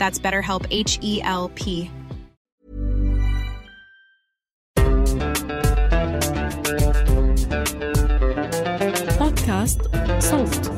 That's 0.00 0.18
BetterHelp 0.18 0.64
H 0.70 0.92
E 1.10 1.14
L 1.22 1.44
P. 1.58 1.90
بودكاست 9.20 9.80
صوت 10.18 10.70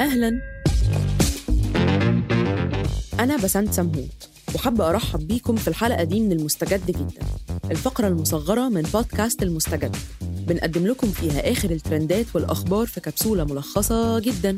أهلا. 0.00 0.40
أنا 3.20 3.36
بسنت 3.36 3.72
سمهوت 3.72 4.28
وحابة 4.54 4.88
أرحب 4.90 5.28
بيكم 5.28 5.56
في 5.56 5.68
الحلقة 5.68 6.04
دي 6.04 6.20
من 6.20 6.32
المستجد 6.32 6.86
جدا. 6.86 7.26
الفقرة 7.70 8.08
المصغرة 8.08 8.68
من 8.68 8.82
بودكاست 8.82 9.42
المستجد. 9.42 9.96
بنقدم 10.46 10.86
لكم 10.86 11.10
فيها 11.10 11.52
آخر 11.52 11.70
الترندات 11.70 12.26
والأخبار 12.36 12.86
في 12.86 13.00
كبسولة 13.00 13.44
ملخصة 13.44 14.18
جدا. 14.18 14.56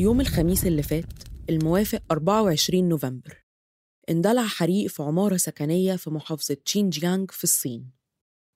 يوم 0.00 0.20
الخميس 0.20 0.66
اللي 0.66 0.82
فات 0.82 1.12
الموافق 1.50 2.02
24 2.10 2.88
نوفمبر 2.88 3.44
اندلع 4.10 4.42
حريق 4.46 4.90
في 4.90 5.02
عمارة 5.02 5.36
سكنية 5.36 5.96
في 5.96 6.10
محافظة 6.10 6.56
تشينجيانغ 6.64 7.26
في 7.30 7.44
الصين. 7.44 7.90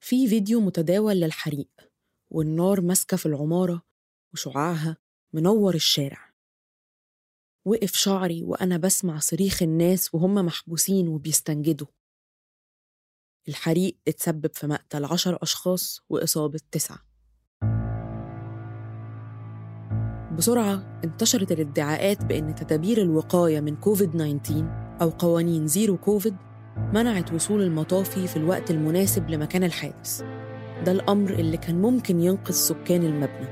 في 0.00 0.28
فيديو 0.28 0.60
متداول 0.60 1.16
للحريق 1.16 1.68
والنار 2.30 2.80
ماسكة 2.80 3.16
في 3.16 3.26
العمارة 3.26 3.82
وشعاعها 4.32 4.96
منور 5.32 5.74
الشارع. 5.74 6.30
وقف 7.64 7.92
شعري 7.94 8.42
وأنا 8.42 8.76
بسمع 8.76 9.18
صريخ 9.18 9.62
الناس 9.62 10.14
وهم 10.14 10.34
محبوسين 10.34 11.08
وبيستنجدوا. 11.08 11.86
الحريق 13.48 13.96
اتسبب 14.08 14.50
في 14.54 14.66
مقتل 14.66 15.04
عشر 15.04 15.38
أشخاص 15.42 16.02
وإصابة 16.08 16.60
تسعة. 16.72 16.98
بسرعة 20.38 21.00
انتشرت 21.04 21.52
الادعاءات 21.52 22.24
بأن 22.24 22.54
تدابير 22.54 23.02
الوقاية 23.02 23.60
من 23.60 23.76
كوفيد 23.76 24.10
19 24.10 24.64
أو 25.02 25.10
قوانين 25.10 25.66
zero 25.66 25.96
Covid 25.96 26.36
منعت 26.94 27.32
وصول 27.32 27.62
المطافي 27.62 28.26
في 28.26 28.36
الوقت 28.36 28.70
المناسب 28.70 29.30
لمكان 29.30 29.64
الحادث. 29.64 30.22
ده 30.86 30.92
الأمر 30.92 31.30
اللي 31.30 31.56
كان 31.56 31.82
ممكن 31.82 32.20
ينقذ 32.20 32.54
سكان 32.54 33.02
المبنى 33.02 33.48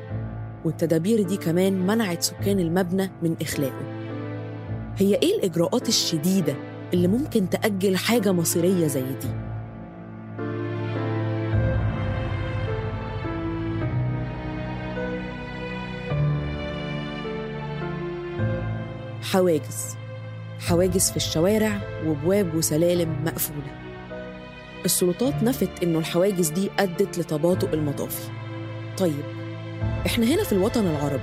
والتدابير 0.64 1.22
دي 1.22 1.36
كمان 1.36 1.86
منعت 1.86 2.22
سكان 2.22 2.60
المبنى 2.60 3.10
من 3.22 3.36
إخلاقه. 3.42 3.98
هي 4.96 5.14
إيه 5.14 5.38
الإجراءات 5.38 5.88
الشديدة 5.88 6.54
اللي 6.94 7.08
ممكن 7.08 7.50
تأجل 7.50 7.96
حاجة 7.96 8.32
مصيرية 8.32 8.86
زي 8.86 9.02
دي؟ 9.02 9.47
حواجز. 19.32 19.96
حواجز 20.58 21.10
في 21.10 21.16
الشوارع 21.16 21.80
وبواب 22.06 22.54
وسلالم 22.54 23.24
مقفولة. 23.24 23.78
السلطات 24.84 25.42
نفت 25.42 25.82
إنه 25.82 25.98
الحواجز 25.98 26.48
دي 26.48 26.70
أدت 26.78 27.18
لتباطؤ 27.18 27.74
المطافي. 27.74 28.30
طيب 28.98 29.24
إحنا 30.06 30.26
هنا 30.26 30.44
في 30.44 30.52
الوطن 30.52 30.86
العربي. 30.86 31.22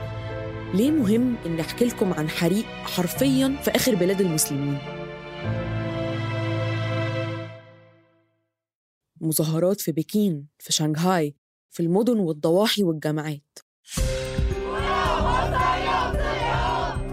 ليه 0.73 0.91
مهم 0.91 1.35
إن 1.45 1.59
أحكي 1.59 1.85
لكم 1.85 2.13
عن 2.13 2.29
حريق 2.29 2.65
حرفياً 2.65 3.55
في 3.63 3.71
آخر 3.71 3.95
بلاد 3.95 4.21
المسلمين؟ 4.21 4.77
مظاهرات 9.21 9.81
في 9.81 9.91
بكين 9.91 10.47
في 10.59 10.73
شنغهاي 10.73 11.35
في 11.71 11.83
المدن 11.83 12.19
والضواحي 12.19 12.83
والجامعات. 12.83 13.59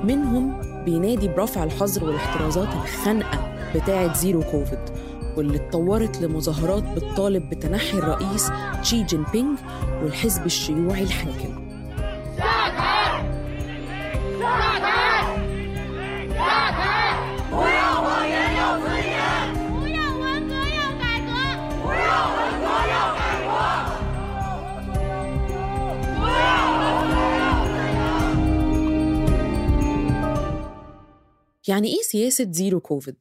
منهم 0.04 0.61
بينادي 0.84 1.28
برفع 1.28 1.64
الحظر 1.64 2.04
والاحترازات 2.04 2.68
الخانقة 2.74 3.52
بتاعة 3.74 4.14
zero 4.14 4.42
Covid 4.42 4.78
واللي 5.36 5.56
اتطورت 5.56 6.20
لمظاهرات 6.20 6.82
بتطالب 6.82 7.50
بتنحي 7.50 7.98
الرئيس 7.98 8.50
تشي 8.82 9.02
جين 9.02 9.24
بينج 9.32 9.58
والحزب 10.02 10.46
الشيوعي 10.46 11.02
الحاكم. 11.02 11.61
يعني 31.72 31.88
إيه 31.88 32.02
سياسة 32.02 32.46
zero 32.50 32.80
Covid؟ 32.80 33.16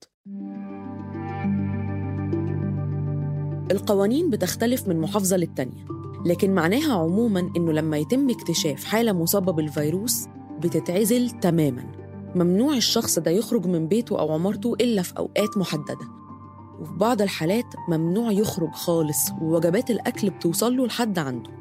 القوانين 3.72 4.30
بتختلف 4.30 4.88
من 4.88 5.00
محافظة 5.00 5.38
للتانية 5.38 5.86
لكن 6.26 6.54
معناها 6.56 6.94
عموماً 6.94 7.52
إنه 7.58 7.72
لما 7.72 7.98
يتم 7.98 8.30
اكتشاف 8.30 8.84
حالة 8.84 9.12
مصابة 9.14 9.52
بالفيروس 9.52 10.26
بتتعزل 10.60 11.30
تماماً. 11.30 11.92
ممنوع 12.36 12.76
الشخص 12.76 13.20
ده 13.20 13.32
يخرج 13.32 13.66
من 13.66 13.88
بيته 13.88 14.20
أو 14.20 14.34
عمارته 14.34 14.74
إلا 14.74 15.02
في 15.02 15.18
أوقات 15.18 15.58
محددة. 15.58 16.08
وفي 16.80 16.94
بعض 16.94 17.22
الحالات 17.22 17.66
ممنوع 17.90 18.32
يخرج 18.32 18.72
خالص 18.72 19.32
ووجبات 19.42 19.92
الأكل 19.92 20.30
بتوصل 20.30 20.78
له 20.78 20.86
لحد 20.88 21.20
عنده. 21.20 21.61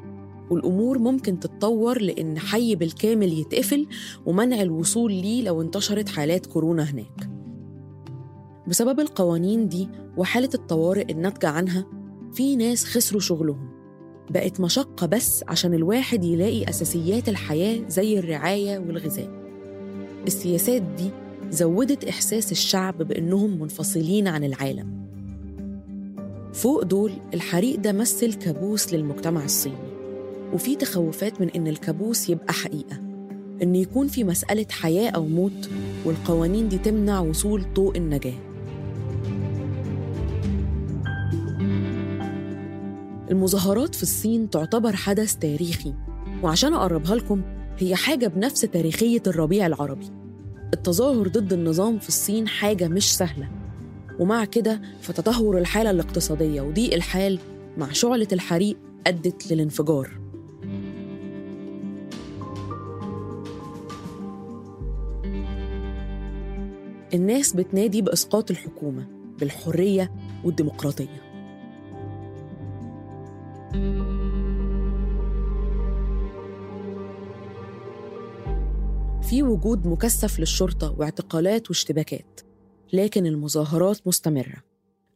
والأمور 0.51 0.99
ممكن 0.99 1.39
تتطور 1.39 2.01
لأن 2.01 2.39
حي 2.39 2.75
بالكامل 2.75 3.33
يتقفل 3.39 3.87
ومنع 4.25 4.61
الوصول 4.61 5.11
ليه 5.11 5.43
لو 5.43 5.61
انتشرت 5.61 6.09
حالات 6.09 6.45
كورونا 6.45 6.83
هناك. 6.83 7.29
بسبب 8.67 8.99
القوانين 8.99 9.67
دي 9.67 9.89
وحالة 10.17 10.49
الطوارئ 10.53 11.11
الناتجة 11.11 11.47
عنها 11.47 11.85
في 12.33 12.55
ناس 12.55 12.85
خسروا 12.85 13.21
شغلهم. 13.21 13.69
بقت 14.29 14.59
مشقة 14.59 15.07
بس 15.07 15.43
عشان 15.47 15.73
الواحد 15.73 16.23
يلاقي 16.23 16.69
أساسيات 16.69 17.29
الحياة 17.29 17.87
زي 17.87 18.19
الرعاية 18.19 18.79
والغذاء. 18.79 19.29
السياسات 20.27 20.81
دي 20.81 21.09
زودت 21.49 22.05
إحساس 22.05 22.51
الشعب 22.51 22.97
بأنهم 22.97 23.59
منفصلين 23.61 24.27
عن 24.27 24.43
العالم. 24.43 25.01
فوق 26.53 26.83
دول 26.83 27.11
الحريق 27.33 27.79
ده 27.79 27.91
مثل 27.91 28.33
كابوس 28.33 28.93
للمجتمع 28.93 29.45
الصيني. 29.45 29.90
وفي 30.53 30.75
تخوفات 30.75 31.41
من 31.41 31.49
إن 31.49 31.67
الكابوس 31.67 32.29
يبقى 32.29 32.53
حقيقة. 32.53 32.95
إن 33.63 33.75
يكون 33.75 34.07
في 34.07 34.23
مسألة 34.23 34.65
حياة 34.71 35.09
أو 35.09 35.25
موت 35.27 35.69
والقوانين 36.05 36.69
دي 36.69 36.77
تمنع 36.77 37.19
وصول 37.19 37.65
ضوء 37.73 37.97
النجاة. 37.97 38.33
المظاهرات 43.31 43.95
في 43.95 44.03
الصين 44.03 44.49
تعتبر 44.49 44.95
حدث 44.95 45.35
تاريخي 45.35 45.93
وعشان 46.43 46.73
أقربها 46.73 47.15
لكم 47.15 47.41
هي 47.79 47.95
حاجة 47.95 48.27
بنفس 48.27 48.61
تاريخية 48.61 49.23
الربيع 49.27 49.65
العربي. 49.65 50.09
التظاهر 50.73 51.27
ضد 51.27 51.53
النظام 51.53 51.99
في 51.99 52.07
الصين 52.07 52.47
حاجة 52.47 52.87
مش 52.87 53.17
سهلة. 53.17 53.49
ومع 54.19 54.45
كده 54.45 54.81
فتدهور 55.01 55.57
الحالة 55.57 55.91
الاقتصادية 55.91 56.61
وضيق 56.61 56.93
الحال 56.93 57.39
مع 57.77 57.91
شعلة 57.91 58.27
الحريق 58.31 58.77
أدت 59.07 59.51
للانفجار. 59.51 60.20
الناس 67.13 67.53
بتنادي 67.53 68.01
بإسقاط 68.01 68.51
الحكومة 68.51 69.07
بالحرية 69.39 70.11
والديمقراطية. 70.43 71.31
في 79.29 79.43
وجود 79.43 79.87
مكثف 79.87 80.39
للشرطة 80.39 80.95
واعتقالات 80.99 81.69
واشتباكات 81.69 82.41
لكن 82.93 83.25
المظاهرات 83.25 84.07
مستمرة. 84.07 84.63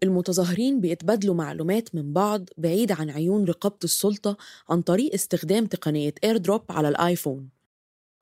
المتظاهرين 0.04 0.82
بيتبادلوا 0.82 1.36
معلومات 1.36 1.96
من 1.96 2.14
بعض 2.14 2.50
بعيد 2.58 2.92
عن 2.92 3.10
عيون 3.10 3.46
رقابة 3.46 3.78
السلطة 3.84 4.38
عن 4.70 4.82
طريق 4.82 5.14
استخدام 5.14 5.66
تقنية 5.66 6.14
ايردروب 6.24 6.62
على 6.70 6.90
الآيفون. 6.90 7.50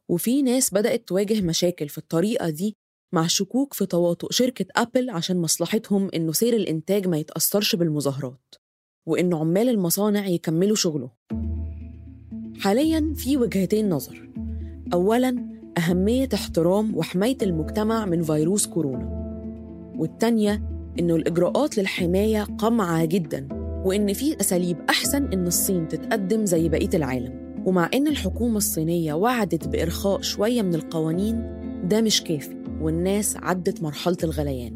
وفي 0.09 0.41
ناس 0.41 0.73
بدأت 0.73 1.07
تواجه 1.07 1.41
مشاكل 1.41 1.89
في 1.89 1.97
الطريقة 1.97 2.49
دي 2.49 2.75
مع 3.13 3.27
شكوك 3.27 3.73
في 3.73 3.85
تواطؤ 3.85 4.31
شركة 4.31 4.65
أبل 4.75 5.09
عشان 5.09 5.37
مصلحتهم 5.37 6.09
إنه 6.15 6.31
سير 6.31 6.55
الإنتاج 6.55 7.07
ما 7.07 7.17
يتأثرش 7.17 7.75
بالمظاهرات 7.75 8.55
وإن 9.05 9.33
عمال 9.33 9.69
المصانع 9.69 10.27
يكملوا 10.27 10.75
شغله. 10.75 11.09
حالياً 12.59 13.13
في 13.15 13.37
وجهتين 13.37 13.89
نظر. 13.89 14.29
أولاً 14.93 15.53
أهمية 15.77 16.29
احترام 16.33 16.97
وحماية 16.97 17.37
المجتمع 17.41 18.05
من 18.05 18.23
فيروس 18.23 18.67
كورونا. 18.67 19.23
والتانية 19.97 20.63
إنه 20.99 21.15
الإجراءات 21.15 21.77
للحماية 21.77 22.43
قمعة 22.43 23.05
جداً 23.05 23.47
وإن 23.85 24.13
في 24.13 24.39
أساليب 24.41 24.77
أحسن 24.89 25.25
إن 25.25 25.47
الصين 25.47 25.87
تتقدم 25.87 26.45
زي 26.45 26.69
بقية 26.69 26.89
العالم. 26.93 27.63
ومع 27.65 27.89
إن 27.93 28.07
الحكومة 28.07 28.57
الصينية 28.57 29.13
وعدت 29.13 29.67
بإرخاء 29.67 30.21
شوية 30.21 30.61
من 30.61 30.75
القوانين 30.75 31.59
ده 31.83 32.01
مش 32.01 32.23
كافي. 32.23 32.62
والناس 32.83 33.37
عدت 33.37 33.83
مرحلة 33.83 34.17
الغليان 34.23 34.73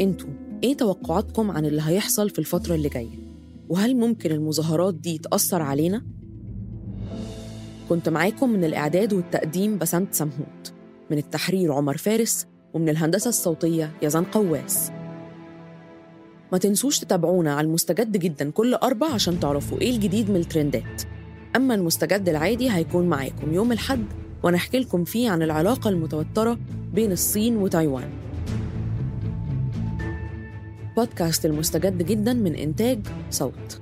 أنتوا 0.00 0.28
إيه 0.64 0.76
توقعاتكم 0.76 1.50
عن 1.50 1.64
اللي 1.66 1.82
هيحصل 1.84 2.30
في 2.30 2.38
الفترة 2.38 2.74
اللي 2.74 2.88
جاية؟ 2.88 3.26
وهل 3.68 3.96
ممكن 3.96 4.30
المظاهرات 4.30 4.94
دي 4.94 5.18
تأثر 5.18 5.62
علينا؟ 5.62 6.02
كنت 7.88 8.08
معاكم 8.08 8.50
من 8.50 8.64
الإعداد 8.64 9.12
والتقديم 9.12 9.78
بسنت 9.78 10.14
سمهوت 10.14 10.72
من 11.10 11.18
التحرير 11.18 11.72
عمر 11.72 11.96
فارس 11.96 12.46
ومن 12.74 12.88
الهندسة 12.88 13.28
الصوتية 13.28 13.92
يزن 14.02 14.24
قواس 14.24 14.90
ما 16.52 16.58
تنسوش 16.58 16.98
تتابعونا 16.98 17.54
على 17.54 17.66
المستجد 17.66 18.16
جدا 18.16 18.50
كل 18.50 18.74
أربع 18.74 19.06
عشان 19.06 19.40
تعرفوا 19.40 19.80
إيه 19.80 19.90
الجديد 19.90 20.30
من 20.30 20.36
الترندات 20.36 21.02
أما 21.56 21.74
المستجد 21.74 22.28
العادي 22.28 22.70
هيكون 22.70 23.08
معاكم 23.08 23.54
يوم 23.54 23.72
الحد 23.72 24.06
ونحكي 24.42 24.78
لكم 24.78 25.04
فيه 25.04 25.30
عن 25.30 25.42
العلاقة 25.42 25.90
المتوترة 25.90 26.58
بين 26.92 27.12
الصين 27.12 27.56
وتايوان 27.56 28.10
بودكاست 30.96 31.46
المستجد 31.46 32.06
جدا 32.06 32.32
من 32.32 32.54
إنتاج 32.54 33.00
صوت 33.30 33.80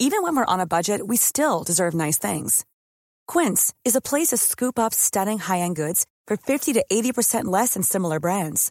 Even 0.00 0.22
when 0.22 0.36
we're 0.36 0.54
on 0.54 0.60
a 0.60 0.72
budget, 0.76 1.00
we 1.06 1.16
still 1.16 1.64
deserve 1.64 1.94
nice 1.94 2.18
things. 2.18 2.64
Quince 3.26 3.72
is 3.84 3.96
a 3.96 4.06
place 4.10 4.28
to 4.28 4.36
scoop 4.36 4.78
up 4.78 4.92
stunning 4.92 5.38
high-end 5.38 5.76
goods 5.76 6.04
for 6.26 6.36
50 6.36 6.72
to 6.74 6.84
80% 6.92 7.44
less 7.44 7.74
than 7.74 7.82
similar 7.82 8.20
brands. 8.20 8.70